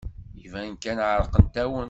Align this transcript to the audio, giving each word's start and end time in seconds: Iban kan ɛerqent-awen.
Iban 0.45 0.71
kan 0.83 0.97
ɛerqent-awen. 1.09 1.79